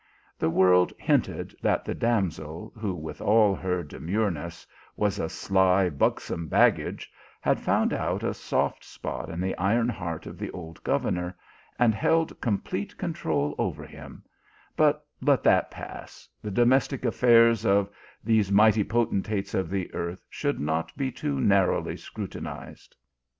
[0.39, 6.47] The world hinted that the damsel, who, with all her demureness, was a sly, buxom
[6.47, 11.35] baggage, had found out a soft spot in the iron heart of the old governor,
[11.77, 14.23] and held complete control over him,
[14.75, 17.87] but let that pass; the domestic affairs of
[18.23, 22.95] these mighty potentates of the earth should not be too narrowly scrutinized.